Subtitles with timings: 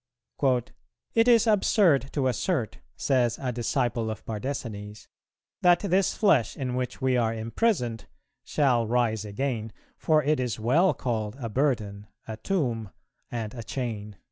[1.13, 5.07] "It is absurd to assert," says a disciple of Bardesanes,
[5.61, 8.07] "that this flesh in which we are imprisoned
[8.43, 12.89] shall rise again, for it is well called a burden, a tomb,
[13.29, 14.17] and a chain."